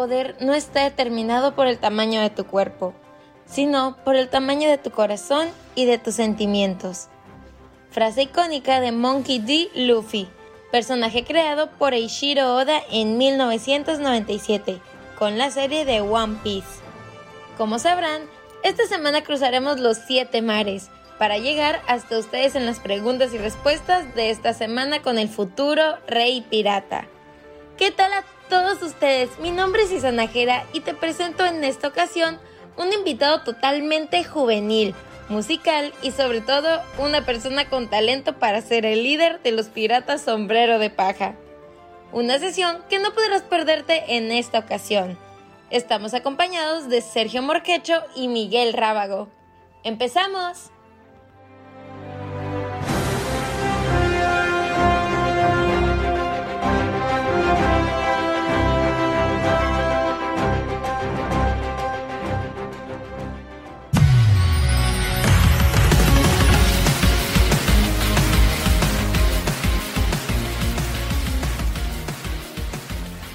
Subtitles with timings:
[0.00, 2.94] poder no está determinado por el tamaño de tu cuerpo,
[3.44, 7.08] sino por el tamaño de tu corazón y de tus sentimientos.
[7.90, 9.68] Frase icónica de Monkey D.
[9.74, 10.26] Luffy,
[10.72, 14.80] personaje creado por Eiichiro Oda en 1997,
[15.18, 16.80] con la serie de One Piece.
[17.58, 18.22] Como sabrán,
[18.62, 24.14] esta semana cruzaremos los siete mares para llegar hasta ustedes en las preguntas y respuestas
[24.14, 27.06] de esta semana con el futuro Rey Pirata.
[27.76, 29.30] ¿Qué tal a todos ustedes?
[29.38, 32.38] Mi nombre es Isanajera y te presento en esta ocasión
[32.76, 34.92] un invitado totalmente juvenil,
[35.28, 40.22] musical y sobre todo una persona con talento para ser el líder de los piratas
[40.22, 41.36] sombrero de paja.
[42.12, 45.16] Una sesión que no podrás perderte en esta ocasión.
[45.70, 49.28] Estamos acompañados de Sergio Morquecho y Miguel Rábago.
[49.84, 50.72] ¡Empezamos!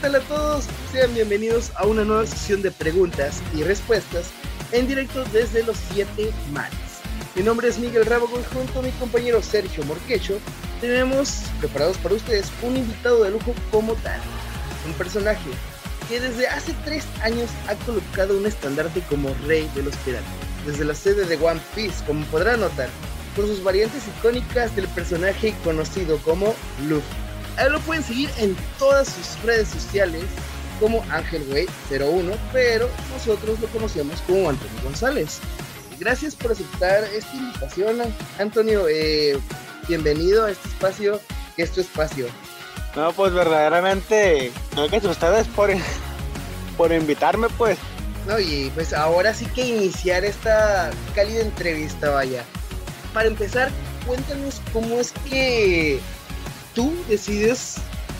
[0.05, 0.65] Hola a todos?
[0.91, 4.27] Sean bienvenidos a una nueva sesión de preguntas y respuestas
[4.71, 6.77] en directo desde los siete mares.
[7.33, 10.37] Mi nombre es Miguel Rábago y junto a mi compañero Sergio Morquecho
[10.79, 14.21] tenemos preparados para ustedes un invitado de lujo como tal.
[14.85, 15.49] Un personaje
[16.07, 20.29] que desde hace tres años ha colocado un estandarte como rey de los piratas.
[20.67, 22.89] Desde la sede de One Piece, como podrán notar,
[23.35, 26.53] por sus variantes icónicas del personaje conocido como
[26.87, 27.24] Luffy.
[27.57, 30.23] A lo pueden seguir en todas sus redes sociales
[30.79, 35.39] como AngelWay01, pero nosotros lo conocemos como Antonio González.
[35.97, 38.01] Gracias por aceptar esta invitación,
[38.39, 38.87] Antonio.
[38.89, 39.39] Eh,
[39.87, 41.21] bienvenido a este espacio,
[41.55, 42.27] que es tu espacio.
[42.93, 45.69] No, pues verdaderamente, gracias a ustedes por,
[46.75, 47.77] por invitarme, pues.
[48.27, 52.43] No, y pues ahora sí que iniciar esta cálida entrevista, vaya.
[53.13, 53.71] Para empezar,
[54.05, 56.01] cuéntanos cómo es que
[56.75, 57.77] tú decides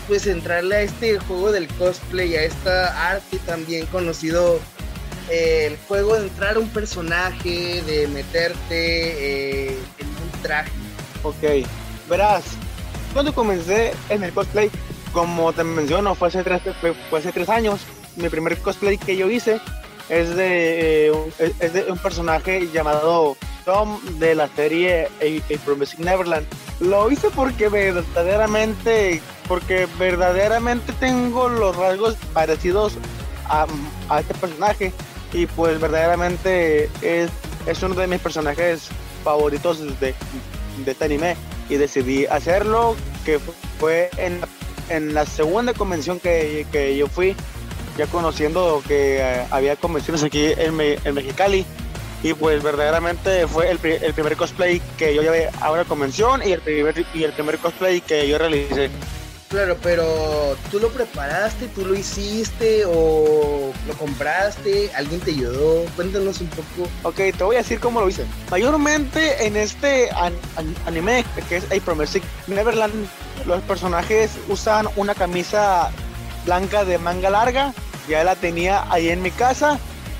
[0.08, 4.58] pues entrarle a este juego del cosplay, a esta arte también conocido,
[5.30, 10.70] eh, el juego de entrar a un personaje, de meterte eh, en un traje.
[11.22, 11.66] Ok,
[12.08, 12.44] verás,
[13.12, 14.70] cuando comencé en el cosplay,
[15.12, 17.80] como te menciono, fue hace tres, años,
[18.16, 19.60] mi primer cosplay que yo hice
[20.08, 26.04] es de, eh, es de un personaje llamado Tom de la serie A, A Promising
[26.04, 26.46] Neverland
[26.80, 32.94] lo hice porque verdaderamente, porque verdaderamente tengo los rasgos parecidos
[33.48, 33.66] a,
[34.18, 34.92] este personaje.
[35.32, 37.30] Y pues verdaderamente es,
[37.66, 38.88] es uno de mis personajes
[39.24, 40.14] favoritos de,
[40.84, 41.36] de este anime.
[41.68, 42.94] Y decidí hacerlo
[43.24, 43.40] que
[43.78, 44.40] fue en,
[44.88, 47.34] en la segunda convención que, que, yo fui
[47.98, 51.66] ya conociendo que eh, había convenciones aquí en, en Mexicali
[52.26, 56.50] y pues verdaderamente fue el, el, primer cosplay que yo llevé a una convención y
[56.50, 58.90] el primer, y el primer cosplay que yo realicé.
[59.48, 66.40] Claro, pero tú lo preparaste, tú lo hiciste o lo compraste, alguien te ayudó, cuéntanos
[66.40, 66.90] un poco.
[67.04, 68.24] Ok, te voy a decir cómo lo hice.
[68.50, 70.10] Mayormente en este
[70.84, 73.08] anime que es A Promising Neverland,
[73.46, 75.92] los personajes usan una camisa
[76.44, 77.72] blanca de manga larga,
[78.08, 79.78] ya la tenía ahí en mi casa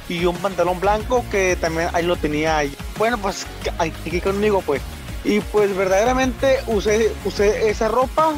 [0.09, 2.75] y un pantalón blanco que también ahí lo tenía ahí.
[2.99, 3.47] Bueno, pues
[3.79, 4.83] aquí conmigo pues.
[5.25, 8.35] Y pues verdaderamente usé, usé esa ropa.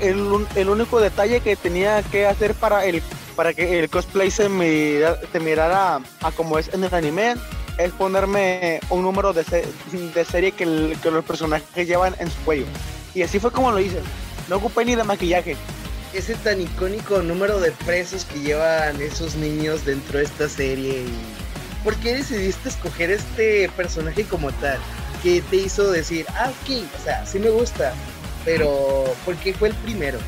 [0.00, 3.02] El, el único detalle que tenía que hacer para el
[3.34, 7.36] para que el cosplay se, mirara, se mirara a como es en el anime
[7.78, 9.44] es ponerme un número de,
[9.92, 12.66] de serie que, que los personajes llevan en su cuello.
[13.14, 14.00] Y así fue como lo hice.
[14.48, 15.56] No ocupé ni de maquillaje
[16.12, 21.84] ese tan icónico número de presos que llevan esos niños dentro de esta serie y
[21.84, 24.78] ¿por qué decidiste escoger este personaje como tal?
[25.22, 27.92] ¿Qué te hizo decir, ah, ok, o sea, sí me gusta,
[28.44, 30.18] pero ¿por qué fue el primero?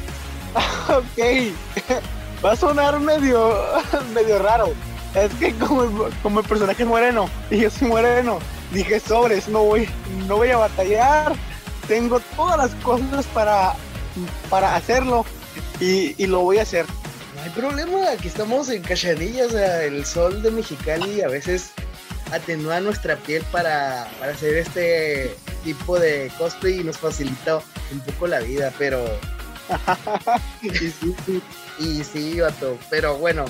[0.88, 1.52] ok,
[2.44, 3.54] va a sonar medio,
[4.14, 4.72] medio raro.
[5.14, 8.38] Es que como, como el personaje es moreno y yo soy moreno,
[8.72, 9.88] dije sobres, no voy,
[10.28, 11.32] no voy a batallar,
[11.88, 13.74] tengo todas las cosas para,
[14.48, 15.24] para hacerlo
[15.80, 16.86] y, lo voy a hacer.
[17.34, 21.70] No hay problema, aquí estamos en Cachanilla, o sea, el sol de Mexicali a veces
[22.32, 27.60] atenúa nuestra piel para, hacer este tipo de cosplay y nos facilita
[27.92, 29.04] un poco la vida, pero...
[30.62, 30.92] y sí,
[31.24, 31.42] sí.
[31.78, 33.44] Y sí, vato, pero bueno,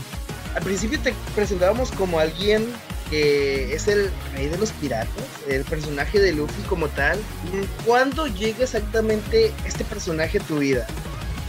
[0.54, 2.66] al principio te presentábamos como alguien
[3.10, 7.18] que es el rey de los piratas, el personaje de Luffy como tal.
[7.84, 10.86] ¿Cuándo llega exactamente este personaje a tu vida?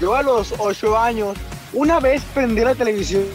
[0.02, 1.38] Yo a los 8 años,
[1.74, 3.26] una vez prendí la televisión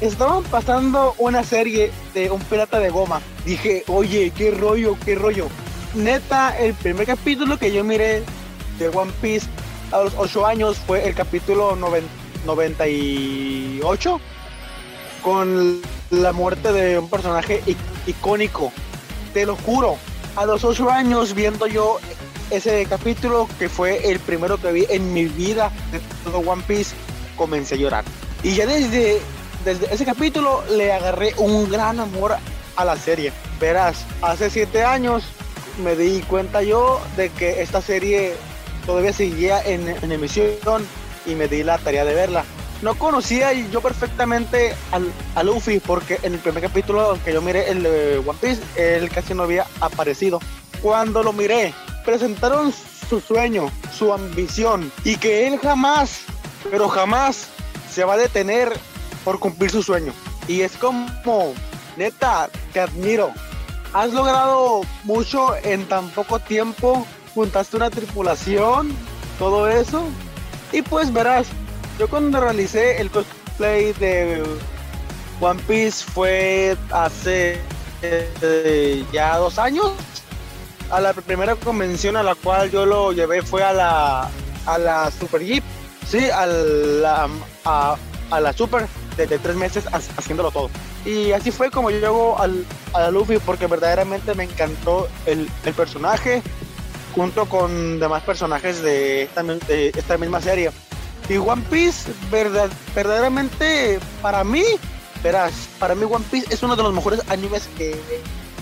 [0.00, 3.20] estaban pasando una serie de un pirata de goma.
[3.44, 5.48] Dije, oye, qué rollo, qué rollo.
[5.94, 8.22] Neta, el primer capítulo que yo miré
[8.78, 9.46] de One Piece
[9.92, 14.20] a los 8 años fue el capítulo 98
[15.22, 17.62] con la muerte de un personaje
[18.06, 18.72] icónico.
[19.34, 19.98] Te lo juro,
[20.36, 21.98] a los 8 años viendo yo
[22.50, 26.94] ese capítulo que fue el primero que vi en mi vida de todo One Piece,
[27.36, 28.04] comencé a llorar.
[28.42, 29.20] Y ya desde,
[29.64, 32.36] desde ese capítulo le agarré un gran amor
[32.76, 33.32] a la serie.
[33.60, 35.24] Verás, hace 7 años
[35.82, 38.34] me di cuenta yo de que esta serie
[38.86, 40.86] todavía seguía en, emisión
[41.26, 42.44] y me di la tarea de verla.
[42.80, 47.70] No conocía yo perfectamente al, a Luffy porque en el primer capítulo que yo miré
[47.70, 47.84] el
[48.24, 50.40] One Piece, él casi no había aparecido.
[50.80, 51.74] Cuando lo miré,
[52.08, 52.72] presentaron
[53.06, 56.20] su sueño, su ambición y que él jamás,
[56.70, 57.48] pero jamás
[57.92, 58.72] se va a detener
[59.26, 60.14] por cumplir su sueño.
[60.46, 61.52] Y es como,
[61.98, 63.30] neta, te admiro.
[63.92, 68.90] Has logrado mucho en tan poco tiempo, juntaste una tripulación,
[69.38, 70.02] todo eso.
[70.72, 71.48] Y pues verás,
[71.98, 74.42] yo cuando realicé el cosplay de
[75.42, 77.60] One Piece fue hace
[78.00, 79.92] eh, ya dos años
[80.90, 84.28] a la primera convención a la cual yo lo llevé fue a la,
[84.66, 85.64] a la Super Jeep,
[86.06, 87.28] sí, a la,
[87.64, 88.86] a, la Super
[89.16, 90.70] de, tres meses haciéndolo todo.
[91.04, 95.74] Y así fue como yo llego al, a Luffy porque verdaderamente me encantó el, el
[95.74, 96.42] personaje
[97.14, 100.70] junto con demás personajes de esta, de esta misma serie.
[101.28, 104.64] Y One Piece, verdad, verdaderamente, para mí,
[105.22, 108.00] verás, para mí One Piece es uno de los mejores animes que,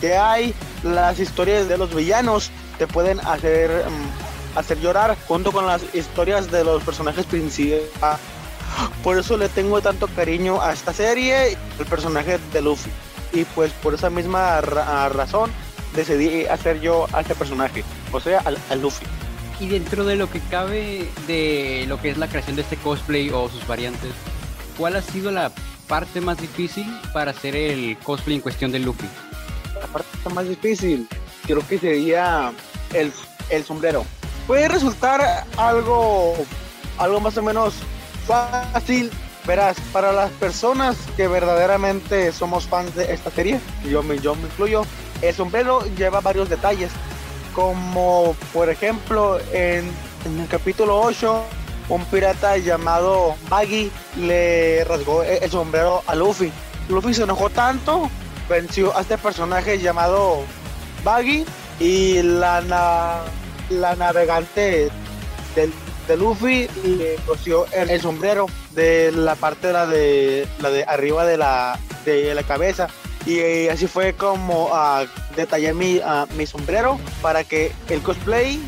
[0.01, 5.67] que hay, las historias de los villanos te pueden hacer, mm, hacer llorar junto con
[5.67, 7.87] las historias de los personajes principales.
[9.03, 12.91] Por eso le tengo tanto cariño a esta serie, el personaje de Luffy.
[13.33, 15.51] Y pues por esa misma razón
[15.95, 19.07] decidí hacer yo a este personaje, o sea, al, Luffy.
[19.59, 23.31] Y dentro de lo que cabe de lo que es la creación de este cosplay
[23.31, 24.11] o sus variantes,
[24.77, 25.51] ¿cuál ha sido la
[25.89, 29.09] parte más difícil para hacer el cosplay en cuestión de Luffy?
[30.03, 31.09] Parte más difícil
[31.47, 32.53] creo que sería
[32.93, 33.13] el,
[33.51, 34.05] el sombrero.
[34.47, 36.35] Puede resultar algo,
[36.99, 37.75] algo más o menos
[38.27, 39.11] fácil,
[39.47, 44.43] verás, para las personas que verdaderamente somos fans de esta serie, yo me, yo me
[44.43, 44.85] incluyo,
[45.23, 46.91] el sombrero lleva varios detalles,
[47.55, 49.91] como por ejemplo en,
[50.25, 51.43] en el capítulo 8,
[51.89, 56.53] un pirata llamado Baggy le rasgó el sombrero a Luffy.
[56.89, 58.11] Luffy se enojó tanto
[58.49, 60.45] venció a este personaje llamado
[61.05, 61.45] Baggy
[61.79, 62.61] y la,
[63.71, 64.89] la navegante
[65.55, 65.73] del,
[66.07, 71.25] de Luffy le cosió el, sombrero de la parte de la de la de arriba
[71.25, 72.89] de la de la cabeza.
[73.25, 76.01] Y así fue como uh, detallé mi,
[76.37, 78.61] mi sombrero para que el cosplay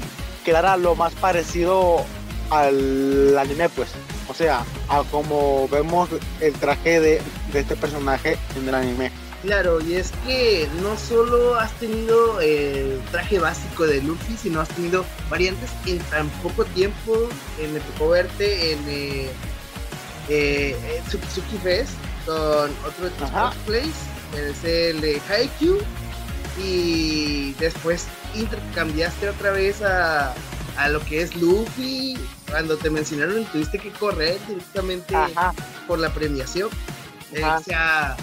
[0.45, 2.05] quedara lo más parecido
[2.51, 3.91] al anime pues.
[4.29, 6.09] O sea a como vemos
[6.41, 7.23] el traje de,
[7.53, 9.13] de este personaje en el anime
[9.43, 14.69] Claro, y es que no solo has tenido el traje básico de Luffy, sino has
[14.69, 17.29] tenido variantes en tan poco tiempo.
[17.61, 19.31] Eh, me tocó verte en eh,
[20.29, 21.93] eh, Tsukisuki Fest
[22.27, 23.95] con otro de tus cosplays,
[24.37, 25.79] es el de Haikyuu,
[26.61, 30.35] y después intercambiaste otra vez a,
[30.77, 32.19] a lo que es Luffy.
[32.51, 35.15] Cuando te mencionaron, tuviste que correr directamente
[35.87, 36.71] por la premiación.
[37.33, 38.17] o sea,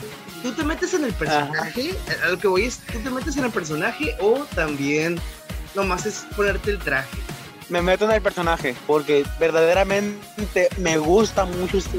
[0.45, 3.45] tú te metes en el personaje, a lo que voy es, tú te metes en
[3.45, 5.19] el personaje o también
[5.73, 7.17] nomás es ponerte el traje.
[7.69, 11.97] Me meto en el personaje porque verdaderamente me gusta mucho este,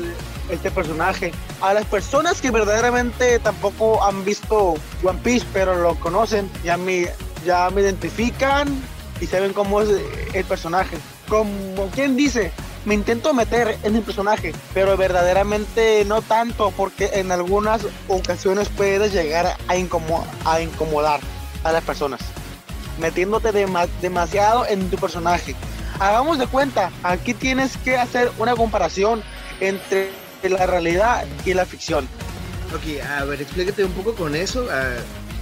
[0.48, 1.32] este personaje.
[1.60, 7.08] A las personas que verdaderamente tampoco han visto One Piece pero lo conocen, ya me,
[7.44, 8.68] ya me identifican
[9.20, 9.88] y saben cómo es
[10.32, 10.96] el personaje.
[11.28, 12.52] Como quien dice,
[12.86, 19.12] me intento meter en el personaje, pero verdaderamente no tanto, porque en algunas ocasiones puedes
[19.12, 19.76] llegar a, a
[20.60, 21.20] incomodar
[21.64, 22.20] a las personas,
[23.00, 23.50] metiéndote
[24.00, 25.56] demasiado en tu personaje.
[25.98, 29.22] Hagamos de cuenta, aquí tienes que hacer una comparación
[29.60, 30.10] entre
[30.44, 32.08] la realidad y la ficción.
[32.72, 34.68] Ok, a ver, explícate un poco con eso.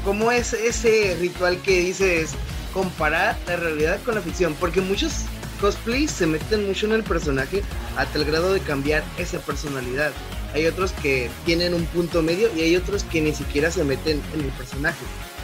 [0.02, 2.30] ¿Cómo es ese ritual que dices
[2.72, 4.54] comparar la realidad con la ficción?
[4.54, 5.24] Porque muchos
[5.64, 7.62] cosplay se meten mucho en el personaje
[7.96, 10.12] a tal grado de cambiar esa personalidad.
[10.52, 14.20] Hay otros que tienen un punto medio y hay otros que ni siquiera se meten
[14.34, 15.02] en el personaje.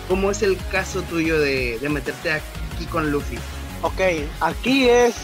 [0.09, 3.39] ¿Cómo es el caso tuyo de, meterte aquí con Luffy?
[3.81, 5.15] Ok, aquí es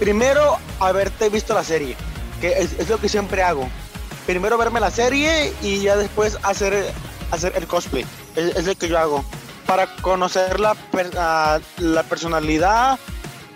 [0.00, 1.94] primero haberte visto la serie,
[2.40, 3.68] que es, lo que siempre hago.
[4.26, 6.92] primero verme la serie y ya después hacer,
[7.30, 8.04] hacer el cosplay.
[8.34, 9.24] Es, es lo que yo hago.
[9.68, 12.98] Para conocer la, per- a- la personalidad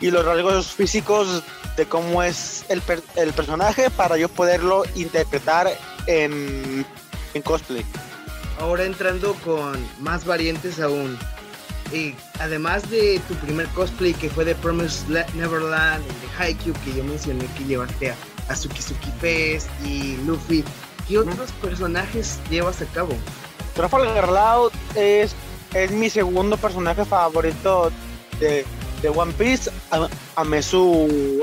[0.01, 1.43] y los rasgos físicos
[1.77, 5.71] de cómo es el, per- el personaje para yo poderlo interpretar
[6.07, 6.85] en,
[7.35, 7.85] en cosplay.
[8.61, 11.19] Ahora entrando con más variantes aún.
[11.93, 16.75] Y además de tu primer cosplay que fue de Promised La- Neverland, el de Haikyuu
[16.85, 18.17] que yo mencioné que llevaste a,
[18.49, 20.65] a Sukizuki Fest y Luffy,
[21.07, 23.15] ¿qué otros personajes llevas a cabo?
[23.75, 25.35] Trafalgar Law es,
[25.75, 27.93] es mi segundo personaje favorito
[28.41, 28.65] de,
[29.03, 29.71] de One Piece.
[30.35, 31.41] Amé su,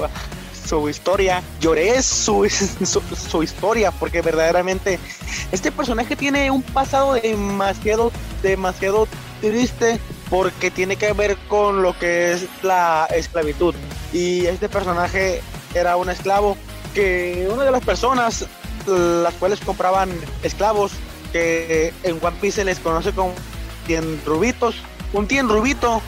[0.67, 2.47] su historia, lloré su,
[2.85, 4.99] su, su historia, porque verdaderamente
[5.51, 9.07] este personaje tiene un pasado demasiado, demasiado
[9.41, 13.75] triste, porque tiene que ver con lo que es la esclavitud.
[14.11, 15.41] Y este personaje
[15.73, 16.57] era un esclavo
[16.93, 18.45] que una de las personas
[18.87, 20.09] las cuales compraban
[20.43, 20.91] esclavos
[21.31, 23.33] que en One Piece se les conoce como
[23.87, 24.75] tien rubitos.
[25.13, 26.01] Un tien rubito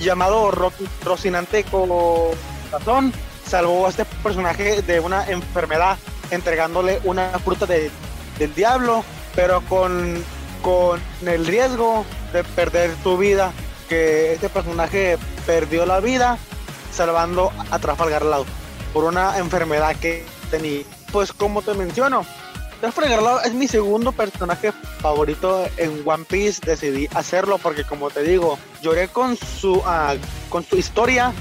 [0.00, 0.72] llamado Ro
[1.04, 3.12] Rocinante Corazón
[3.46, 5.98] salvó a este personaje de una enfermedad
[6.30, 7.90] entregándole una fruta de-
[8.38, 9.04] del diablo,
[9.36, 10.22] pero con,
[10.62, 13.52] con el riesgo de perder su vida,
[13.88, 16.38] que este personaje perdió la vida
[16.92, 18.44] salvando a Trafalgar Law
[18.92, 20.82] por una enfermedad que tenía.
[21.12, 22.24] Pues como te menciono,
[23.44, 26.60] Es mi segundo personaje favorito en One Piece.
[26.64, 30.14] Decidí hacerlo porque, como te digo, lloré con su, ah,
[30.50, 31.32] con su historia.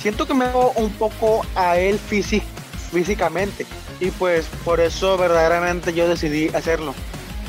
[0.00, 2.42] Siento que me veo un poco a él físi-
[2.92, 3.66] físicamente.
[4.00, 6.94] Y pues por eso verdaderamente yo decidí hacerlo.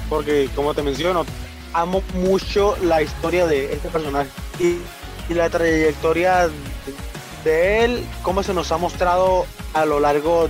[0.09, 1.25] Porque, como te menciono,
[1.73, 4.29] amo mucho la historia de este personaje.
[4.59, 4.79] Y,
[5.33, 6.49] la trayectoria
[7.43, 10.47] de, él, cómo se nos ha mostrado a lo largo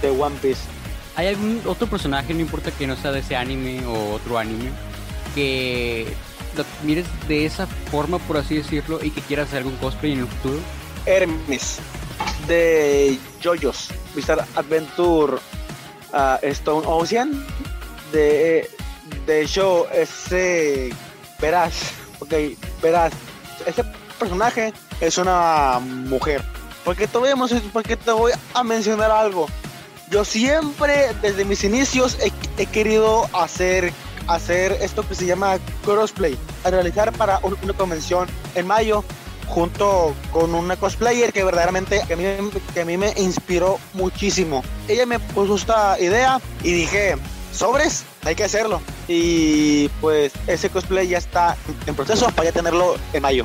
[0.00, 0.60] de One Piece.
[1.14, 4.70] ¿Hay algún otro personaje, no importa que no sea de ese anime o otro anime,
[5.34, 6.06] que
[6.56, 10.20] lo mires de esa forma, por así decirlo, y que quieras hacer algún cosplay en
[10.20, 10.58] el futuro?
[11.04, 11.80] Hermes
[12.46, 15.38] de JoJo's Bizarre Adventure
[16.12, 17.44] ah, Stone Ocean.
[18.12, 18.68] De,
[19.26, 20.92] de hecho, ese.
[21.40, 22.32] Verás, ok,
[22.80, 23.12] verás,
[23.66, 23.84] ese
[24.18, 26.42] personaje es una mujer.
[26.84, 27.36] Porque te voy a,
[27.72, 29.48] porque te voy a mencionar algo.
[30.12, 32.18] Yo siempre, desde mis inicios,
[32.58, 33.94] he, querido hacer,
[34.28, 36.36] hacer esto que se llama crossplay.
[36.64, 39.02] A realizar para un- una convención en mayo
[39.48, 42.24] junto con una cosplayer que verdaderamente que a, mí,
[42.74, 44.62] que a mí me inspiró muchísimo.
[44.86, 47.16] Ella me puso esta idea y dije,
[47.54, 48.82] sobres, hay que hacerlo.
[49.08, 53.44] Y pues ese cosplay ya está en proceso para ya tenerlo en mayo.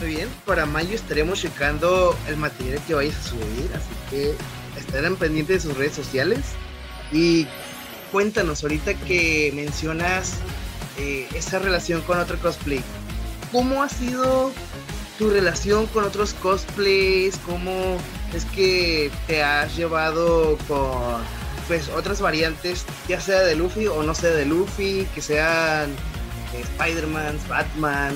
[0.00, 4.34] Muy bien, para mayo estaremos checando el material que vayas a subir, así que
[4.78, 6.40] estarán pendientes de sus redes sociales.
[7.12, 7.46] Y
[8.12, 10.34] cuéntanos, ahorita que mencionas
[10.98, 12.82] eh, esa relación con otro cosplay,
[13.52, 14.52] ¿cómo ha sido
[15.18, 17.38] tu relación con otros cosplays?
[17.46, 17.98] ¿Cómo
[18.34, 21.22] es que te has llevado con
[21.66, 25.90] pues otras variantes, ya sea de Luffy o no sea de Luffy, que sean
[26.54, 28.14] eh, Spider-Man, Batman,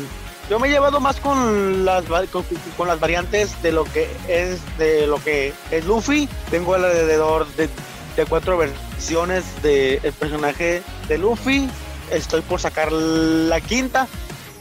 [0.50, 2.44] Yo me he llevado más con las con,
[2.76, 6.28] con las variantes de lo que es de lo que es Luffy.
[6.50, 7.68] Tengo alrededor de,
[8.16, 11.70] de cuatro versiones del personaje de Luffy.
[12.10, 14.06] Estoy por sacar la quinta,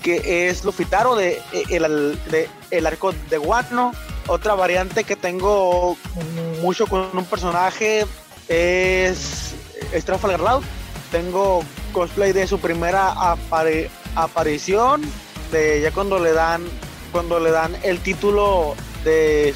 [0.02, 3.92] que es Luffy Taro de el, de el arco de Wano.
[4.28, 5.98] Otra variante que tengo
[6.62, 8.06] mucho con un personaje
[8.48, 9.56] es,
[9.92, 10.62] es Trafalgar Law.
[11.12, 13.14] Tengo cosplay de su primera
[14.16, 15.02] aparición
[15.51, 16.63] de ya cuando le dan
[17.12, 19.53] cuando le dan el título de,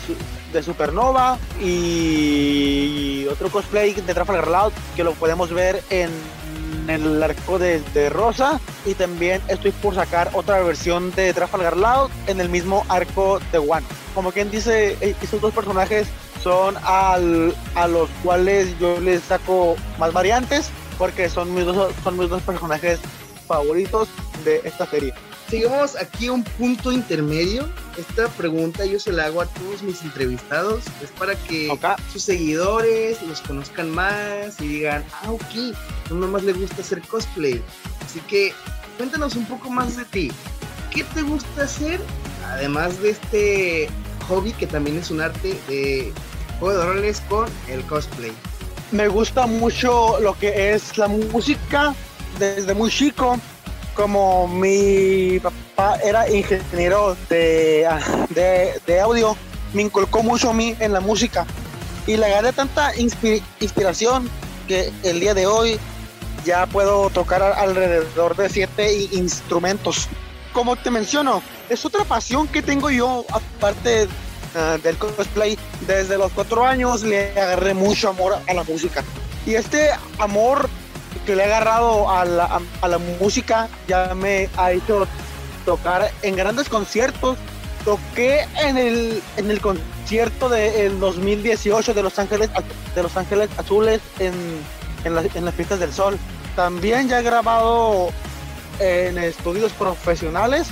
[0.51, 6.09] de Supernova y otro cosplay de Trafalgar Law que lo podemos ver en
[6.87, 12.39] el arco de, Rosa y también estoy por sacar otra versión de Trafalgar Law en
[12.39, 13.85] el mismo arco de One.
[14.13, 16.07] Como quien dice, eh, estos dos personajes
[16.43, 22.17] son al, a los cuales yo les saco más variantes porque son mis dos, son
[22.17, 22.99] mis dos personajes
[23.47, 24.07] favoritos
[24.43, 25.13] de esta serie.
[25.55, 27.69] Sigamos aquí un punto intermedio.
[27.97, 30.83] Esta pregunta yo se la hago a todos mis entrevistados.
[31.01, 31.71] Es para que
[32.11, 35.73] sus seguidores los conozcan más y digan, ah, ok,
[36.09, 37.63] no nomás le gusta hacer cosplay.
[38.05, 38.51] Así que
[38.97, 40.29] cuéntanos un poco más de ti.
[40.91, 42.01] ¿Qué te gusta hacer?
[42.47, 43.89] Además de este
[44.27, 46.11] hobby que también es un arte de
[46.59, 48.33] juego de roles con el cosplay.
[48.91, 51.95] me gusta mucho lo que es la música
[52.39, 53.39] desde muy chico.
[53.95, 57.87] Como mi papá era ingeniero de,
[58.85, 59.37] de, audio,
[59.73, 61.45] me inculcó mucho a mí en la música.
[62.05, 64.29] Y le agarré tanta inspi- inspiración
[64.67, 65.79] que el día de hoy
[66.43, 70.07] ya puedo tocar alrededor de siete instrumentos.
[70.51, 74.07] Como te menciono, es otra pasión que tengo yo, aparte
[74.55, 75.57] uh, del cosplay.
[75.87, 79.03] Desde los cuatro años le agarré mucho amor a la música.
[79.45, 80.69] Y este amor
[81.25, 85.07] que le he agarrado a la, a la música ya me ha hecho
[85.65, 87.37] tocar en grandes conciertos.
[87.83, 92.49] Toqué en el, en el concierto del 2018 de Los Ángeles,
[92.95, 94.33] de Los Ángeles Azules en,
[95.03, 96.17] en, en las fiestas del sol.
[96.55, 98.09] También ya he grabado
[98.79, 100.67] en estudios profesionales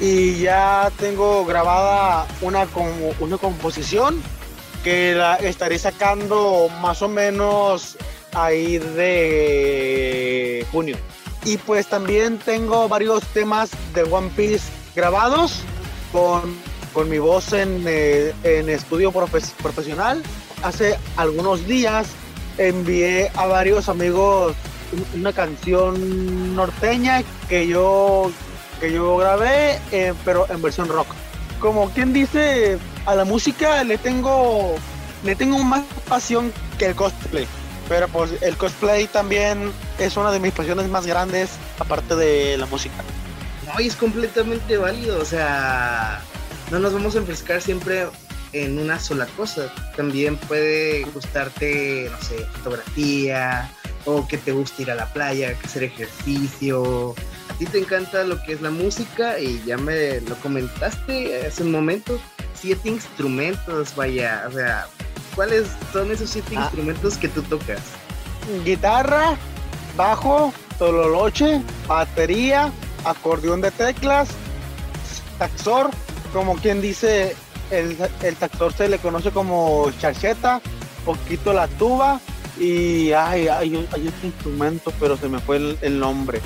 [0.00, 2.66] y ya tengo grabada una,
[3.18, 4.22] una composición
[4.84, 7.96] que la estaré sacando más o menos
[8.44, 10.96] ahí de junio.
[11.44, 15.60] Y pues también tengo varios temas de One Piece grabados
[16.12, 16.56] con,
[16.92, 20.22] con mi voz en, eh, en estudio profesional.
[20.62, 22.08] Hace algunos días
[22.58, 24.54] envié a varios amigos
[25.14, 28.30] una canción norteña que yo
[28.80, 31.08] que yo grabé, eh, pero en versión rock.
[31.58, 34.74] Como quien dice, a la música le tengo
[35.24, 37.46] le tengo más pasión que el cosplay.
[37.88, 42.66] Pero pues el cosplay también es una de mis pasiones más grandes, aparte de la
[42.66, 42.96] música.
[43.66, 46.20] No, y es completamente válido, o sea,
[46.70, 48.06] no nos vamos a enfrescar siempre
[48.52, 49.72] en una sola cosa.
[49.96, 53.70] También puede gustarte, no sé, fotografía,
[54.04, 57.14] o que te guste ir a la playa, hacer ejercicio.
[57.50, 61.62] A ti te encanta lo que es la música y ya me lo comentaste hace
[61.62, 62.20] un momento.
[62.54, 64.88] Siete instrumentos, vaya, o sea,
[65.38, 66.62] ¿cuáles son esos siete ah.
[66.62, 67.80] instrumentos que tú tocas?
[68.64, 69.36] Guitarra,
[69.96, 72.72] bajo, tololoche, batería,
[73.04, 74.30] acordeón de teclas,
[75.38, 75.90] taxor,
[76.32, 77.36] como quien dice,
[77.70, 80.60] el, el taxor se le conoce como charcheta,
[81.04, 82.20] poquito la tuba,
[82.58, 86.40] y ay, hay, hay otro instrumento, pero se me fue el, nombre.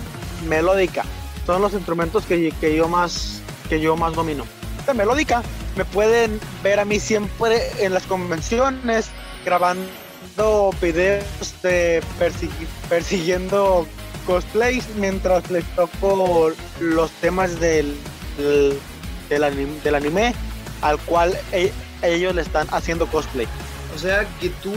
[0.46, 1.02] Melódica.
[1.46, 3.40] Son los instrumentos que, que, yo más
[3.70, 4.44] que yo más domino.
[4.86, 5.42] De melódica
[5.76, 9.10] me pueden ver a mí siempre en las convenciones
[9.44, 11.24] grabando videos
[11.62, 12.02] de
[12.88, 13.86] persiguiendo
[14.26, 17.96] cosplays mientras les toco los temas del,
[19.28, 20.34] del anime
[20.82, 23.46] al cual e, ellos le están haciendo cosplay.
[23.94, 24.72] O sea que tú,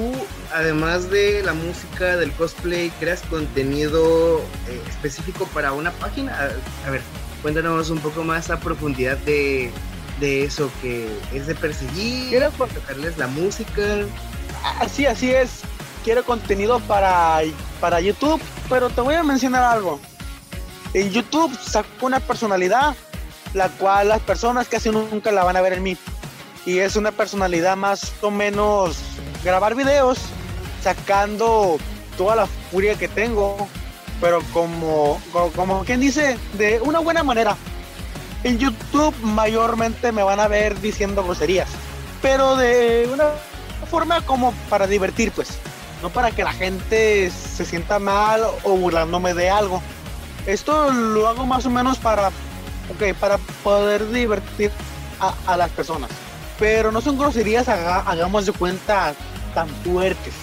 [0.53, 6.37] además de la música, del cosplay, creas contenido eh, específico para una página.
[6.85, 7.01] A, ver,
[7.41, 9.71] cuéntanos un poco más a profundidad de,
[10.21, 14.05] eso que es de perseguir, quiero tocarles la música.
[14.79, 15.61] Así, así es.
[16.03, 17.39] Quiero contenido para,
[17.81, 19.99] para YouTube, pero te voy a mencionar algo.
[20.93, 22.95] En YouTube saco una personalidad
[23.53, 25.97] la cual las personas casi nunca la van a ver en mí
[26.65, 28.97] y es una personalidad más o menos
[29.43, 30.19] grabar videos
[30.81, 31.77] sacando
[32.17, 33.67] toda la furia que tengo,
[34.19, 35.21] pero como,
[35.55, 37.55] como, quien dice, de una buena manera.
[38.45, 41.67] En YouTube mayormente me van a ver diciendo groserías,
[42.21, 43.29] pero de una
[43.89, 45.57] forma como para divertir, pues,
[46.03, 49.81] no para que la gente se sienta mal o burlándome de algo.
[50.45, 52.29] Esto lo hago más o menos para,
[52.93, 54.69] okay, para poder divertir
[55.19, 56.11] a, las personas
[56.59, 59.15] pero no son groserías, hagamos de cuenta,
[59.55, 60.35] tan fuertes.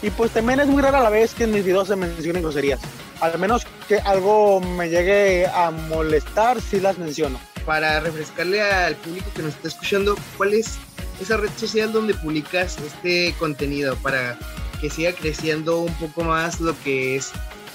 [0.00, 2.80] Y pues también es muy rara la vez que en mis videos se mencionen groserías.
[3.20, 7.38] Al menos que algo me llegue a molestar, si las menciono.
[7.64, 10.78] Para refrescarle al público que nos está escuchando, ¿cuál es
[11.20, 14.38] esa red social donde publicas este contenido para
[14.80, 17.32] que siga creciendo un poco más lo que es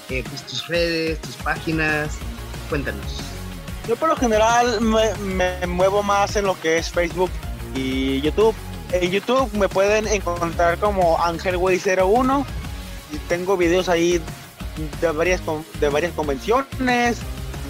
[0.08, 2.14] eh, pues, tus redes, tus páginas?
[2.68, 3.20] Cuéntanos.
[3.88, 7.30] Yo por lo general me, me muevo más en lo que es Facebook
[7.74, 8.54] y YouTube.
[8.92, 12.44] En YouTube me pueden encontrar como AngelWay01
[13.12, 14.22] y tengo videos ahí
[15.00, 15.40] de varias,
[15.80, 17.18] de varias convenciones,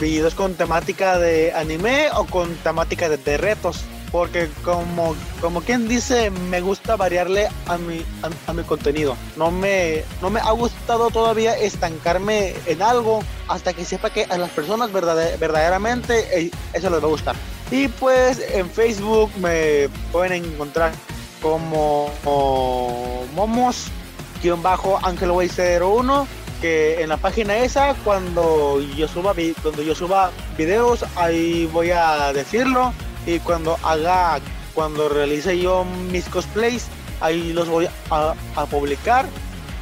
[0.01, 3.85] videos con temática de anime o con temática de, retos.
[4.11, 8.05] Porque como, como quien dice, me gusta variarle a mi,
[8.47, 9.17] a, mi contenido.
[9.39, 14.37] No me, no me ha gustado todavía estancarme en algo hasta que sepa que a
[14.37, 17.37] las personas verdaderamente eh, eso les va a gustar.
[17.71, 20.93] Y pues en Facebook me pueden encontrar
[21.41, 22.11] como
[23.35, 26.27] momos-angelway01
[26.63, 32.33] que en la página esa cuando yo suba cuando yo suba videos ahí voy a
[32.33, 32.95] decirlo
[33.27, 34.39] y cuando haga
[34.73, 36.87] cuando realice yo mis cosplays
[37.21, 38.35] ahí los voy a,
[38.71, 39.27] publicar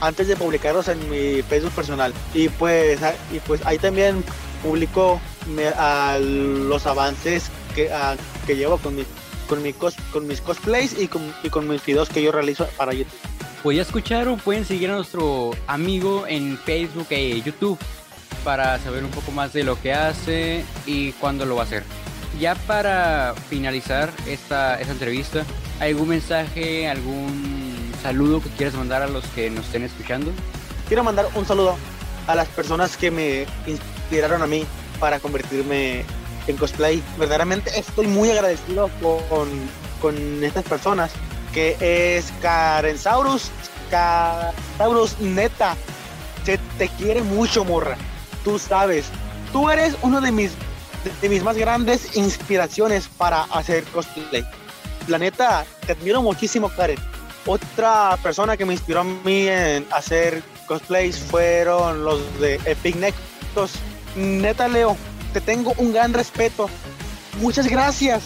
[0.01, 2.99] antes de publicarlos en mi Facebook personal y pues
[3.31, 4.25] y pues ahí también
[4.63, 5.21] publico
[6.19, 7.91] los avances que,
[8.47, 9.05] que llevo con, mi,
[9.47, 12.95] con, mi con mis cosplays y con, y con mis videos que yo realizo para
[12.95, 13.13] YouTube.
[13.63, 17.79] Pues ya escucharon, pueden seguir a nuestro amigo en Facebook e YouTube
[18.45, 21.85] para saber un poco más de lo que hace y cuándo lo va a hacer.
[22.39, 25.45] Ya para finalizar esta, esta entrevista,
[25.81, 30.33] ¿algún mensaje, algún saludo que quieras mandar a los que nos estén escuchando?
[30.89, 31.77] Quiero mandar un saludo
[32.27, 34.65] a las personas que me inspiraron a mí
[34.99, 36.05] para convertirme
[36.47, 37.03] en cosplay.
[37.19, 39.49] Verdaderamente estoy muy agradecido con,
[40.01, 41.11] con estas personas,
[41.53, 41.77] que
[42.17, 43.51] es Karen Saurus,
[44.79, 45.77] Saurus neta,
[46.45, 47.97] se te quiere mucho, morra.
[48.45, 49.07] Tú sabes,
[49.53, 50.53] tú eres uno de mis,
[51.21, 54.45] de mis más grandes inspiraciones para hacer cosplay.
[55.09, 56.99] La neta, te admiro muchísimo, Karen.
[57.47, 63.73] Otra persona que me inspiró a mí en hacer cosplays fueron los de Epic Nectos.
[64.15, 64.97] Neta, Leo,
[65.33, 66.69] te tengo un gran respeto.
[67.41, 68.23] Muchas gracias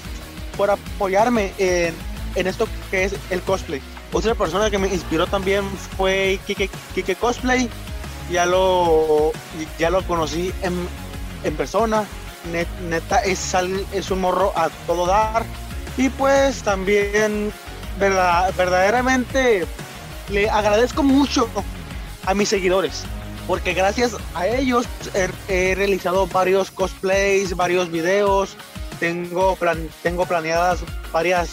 [0.56, 1.94] por apoyarme en,
[2.34, 3.80] en esto que es el cosplay.
[4.12, 5.64] Otra persona que me inspiró también
[5.96, 7.68] fue Kike, Cosplay.
[8.30, 9.32] Ya lo,
[9.78, 10.74] ya lo conocí en,
[11.42, 12.04] en persona.
[12.88, 13.54] neta, es,
[13.92, 15.44] es un morro a todo dar.
[15.96, 17.52] Y pues también,
[17.98, 19.66] verdad, verdaderamente,
[20.30, 21.48] le agradezco mucho
[22.26, 23.04] a mis seguidores
[23.46, 24.86] porque gracias a ellos
[25.48, 28.56] he, realizado varios cosplays, varios videos,
[29.00, 30.80] tengo, plan, tengo planeadas
[31.12, 31.48] varias,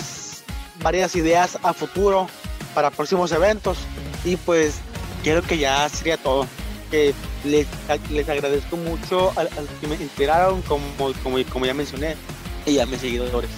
[0.81, 2.27] varias ideas a futuro
[2.73, 3.77] para próximos eventos
[4.23, 4.75] y pues
[5.23, 6.47] quiero que ya sería todo.
[6.89, 7.13] Que
[7.45, 7.67] les,
[8.09, 10.83] les agradezco mucho a, los que me inspiraron, como,
[11.23, 12.17] como, como ya mencioné,
[12.65, 13.49] y a mis seguidores.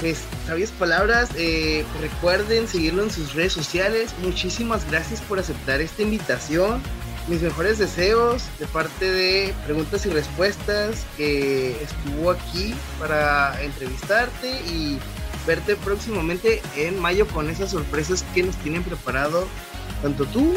[0.00, 4.10] Pues sabias palabras, eh, recuerden seguirlo en sus redes sociales.
[4.20, 6.82] Muchísimas gracias por aceptar esta invitación
[7.28, 14.98] mis mejores deseos de parte de Preguntas y Respuestas, que estuvo aquí para entrevistarte y
[15.46, 19.46] verte próximamente en mayo con esas sorpresas que nos tienen preparado
[20.02, 20.54] tanto tú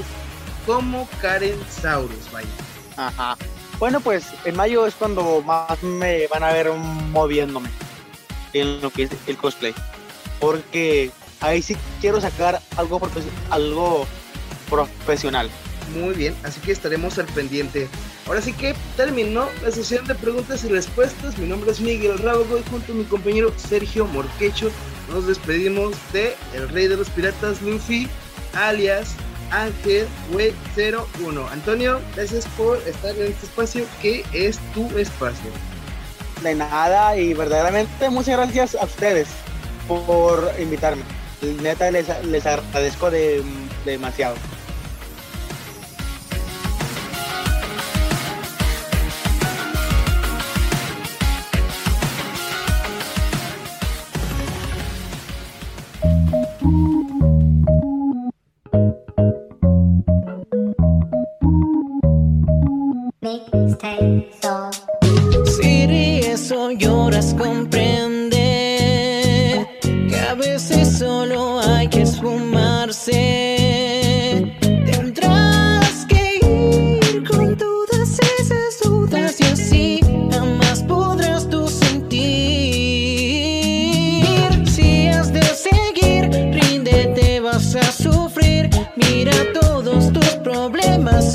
[0.65, 2.47] como Karen Saurus, vaya.
[2.97, 3.38] Ajá.
[3.80, 7.69] Bueno, pues en mayo es cuando más me van a ver moviéndome
[8.54, 9.73] en lo que es el cosplay.
[10.39, 12.99] Porque ahí sí quiero sacar algo,
[13.49, 14.08] algo
[14.69, 15.49] profesional.
[15.93, 17.88] Muy bien, así que estaremos al pendiente.
[18.28, 21.38] Ahora sí que terminó la sesión de preguntas y respuestas.
[21.38, 24.71] Mi nombre es Miguel Rábago y junto a mi compañero Sergio Morquecho
[25.10, 28.08] nos despedimos de el rey de los piratas Luffy,
[28.54, 29.15] alias
[29.52, 30.54] Ángel w
[31.19, 31.47] 01.
[31.49, 35.49] Antonio, gracias por estar en este espacio que es tu espacio.
[36.43, 39.28] De nada y verdaderamente muchas gracias a ustedes
[39.88, 41.02] por invitarme.
[41.62, 43.43] Neta les, les agradezco de,
[43.86, 44.36] demasiado.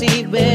[0.05, 0.54] Esa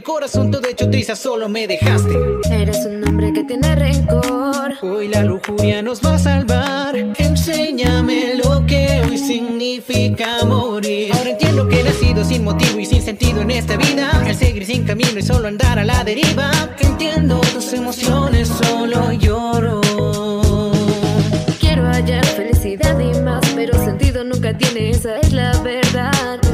[0.00, 2.14] el corazón todo hecho triste solo me dejaste.
[2.50, 4.72] Eres un hombre que tiene rencor.
[4.80, 6.96] Hoy la lujuria nos va a salvar.
[6.96, 11.12] Enséñame lo que hoy significa morir.
[11.12, 14.24] Ahora entiendo que he nacido sin motivo y sin sentido en esta vida.
[14.26, 16.50] El seguir sin camino y solo andar a la deriva.
[16.78, 19.82] Entiendo tus emociones, solo lloro.
[21.60, 26.49] Quiero hallar felicidad y más, pero sentido nunca tiene, esa es la verdad.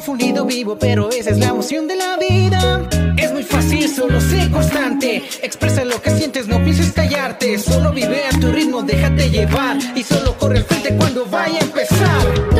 [0.00, 2.88] Sido vivo, pero esa es la emoción de la vida.
[3.16, 5.22] Es muy fácil, solo sé constante.
[5.42, 7.58] Expresa lo que sientes, no pienses callarte.
[7.58, 9.76] Solo vive a tu ritmo, déjate llevar.
[9.96, 12.57] Y solo corre al frente cuando vaya a empezar.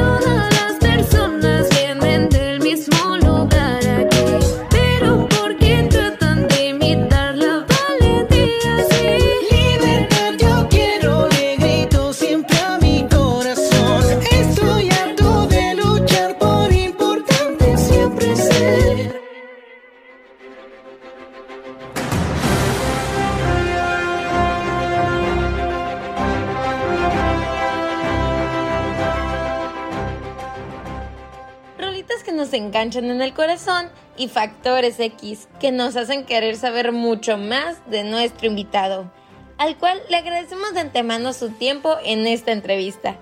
[32.88, 38.02] Enganchan en el corazón y factores X que nos hacen querer saber mucho más de
[38.02, 39.12] nuestro invitado,
[39.58, 43.16] al cual le agradecemos de antemano su tiempo en esta entrevista.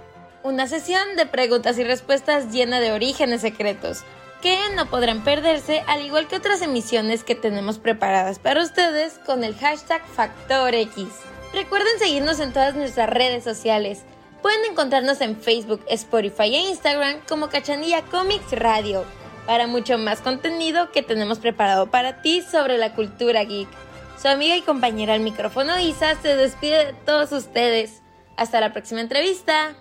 [0.44, 4.04] Una sesión de preguntas y respuestas llena de orígenes secretos,
[4.40, 9.42] que no podrán perderse al igual que otras emisiones que tenemos preparadas para ustedes con
[9.42, 11.08] el hashtag Factor X.
[11.52, 14.04] Recuerden seguirnos en todas nuestras redes sociales.
[14.42, 19.04] Pueden encontrarnos en Facebook, Spotify e Instagram como Cachanilla Comics Radio
[19.46, 23.68] para mucho más contenido que tenemos preparado para ti sobre la cultura geek.
[24.20, 28.02] Su amiga y compañera al micrófono Isa se despide de todos ustedes.
[28.36, 29.74] Hasta la próxima entrevista.